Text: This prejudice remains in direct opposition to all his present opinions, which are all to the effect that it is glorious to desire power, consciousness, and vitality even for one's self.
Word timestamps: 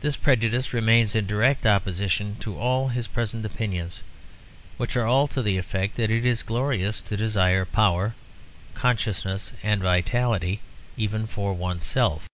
This 0.00 0.16
prejudice 0.16 0.72
remains 0.72 1.14
in 1.14 1.28
direct 1.28 1.64
opposition 1.64 2.34
to 2.40 2.58
all 2.58 2.88
his 2.88 3.06
present 3.06 3.46
opinions, 3.46 4.02
which 4.78 4.96
are 4.96 5.06
all 5.06 5.28
to 5.28 5.42
the 5.42 5.58
effect 5.58 5.94
that 5.94 6.10
it 6.10 6.26
is 6.26 6.42
glorious 6.42 7.00
to 7.02 7.16
desire 7.16 7.64
power, 7.64 8.16
consciousness, 8.74 9.52
and 9.62 9.80
vitality 9.80 10.58
even 10.96 11.28
for 11.28 11.52
one's 11.52 11.84
self. 11.84 12.26